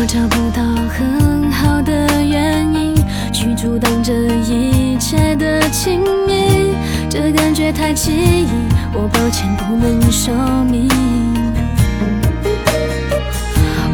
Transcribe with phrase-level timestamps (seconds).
[0.00, 2.94] 我找不到很好的原因
[3.34, 6.74] 去阻挡这一切的亲密，
[7.10, 8.46] 这感觉太奇异，
[8.94, 10.34] 我抱歉不能说
[10.64, 10.88] 明。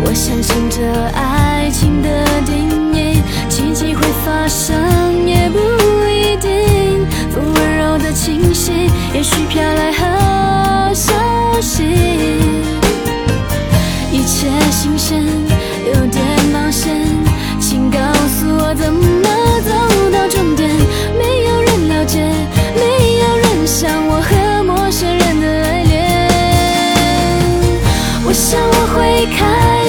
[0.01, 5.59] 我相信这爱情的定义，奇迹会发生也不
[6.09, 7.05] 一定。
[7.33, 10.07] 风温柔的清晰，也许飘来好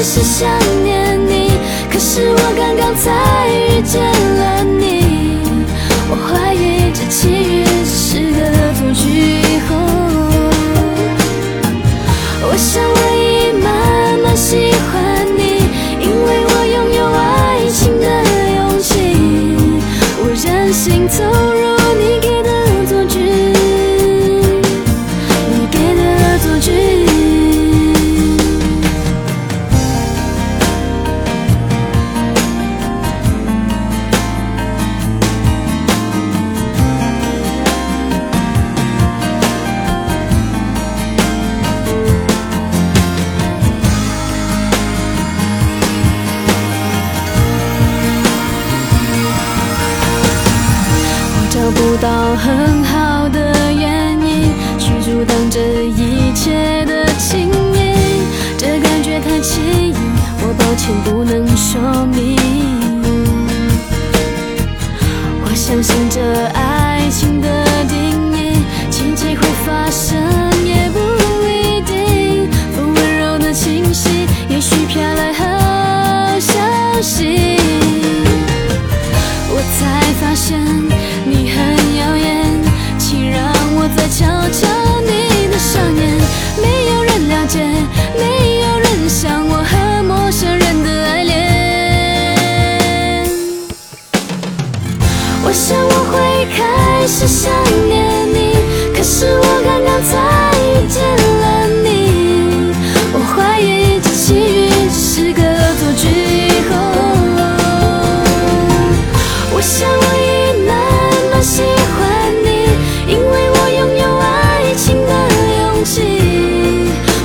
[0.03, 0.47] 是想
[0.83, 1.51] 念你，
[1.91, 3.66] 可是我刚刚才
[51.99, 57.95] 到很好的原因去阻挡这一切的亲密，
[58.57, 59.93] 这感觉太奇异，
[60.41, 62.37] 我抱歉不能说明。
[65.43, 66.06] 我相信
[95.99, 97.51] 我会开始想
[97.87, 98.53] 念你
[98.95, 101.01] 可是我刚刚才遇见
[101.41, 102.71] 了你。
[103.13, 106.05] 我怀疑这奇遇只是个恶作剧
[109.55, 110.71] 我想我已那
[111.31, 111.99] 么喜欢
[112.45, 112.47] 你
[113.11, 115.11] 因为我拥有爱情的
[115.57, 115.95] 勇气。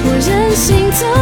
[0.06, 1.21] 我任性投